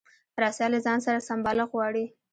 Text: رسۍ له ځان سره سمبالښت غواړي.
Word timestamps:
رسۍ 0.41 0.67
له 0.73 0.79
ځان 0.85 0.99
سره 1.05 1.25
سمبالښت 1.29 1.71
غواړي. 1.75 2.05